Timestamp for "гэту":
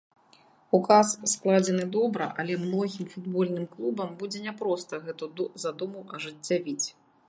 5.09-5.33